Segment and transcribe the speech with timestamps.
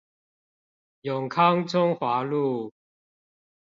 [1.01, 2.73] 永康中華路